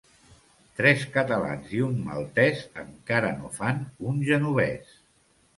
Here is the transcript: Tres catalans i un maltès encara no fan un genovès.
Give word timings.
Tres 0.79 1.03
catalans 1.17 1.75
i 1.79 1.83
un 1.89 2.01
maltès 2.07 2.63
encara 2.85 3.31
no 3.43 3.55
fan 3.61 3.87
un 4.15 4.27
genovès. 4.31 4.99